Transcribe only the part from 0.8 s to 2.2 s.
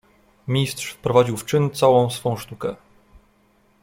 wprowadził w czyn całą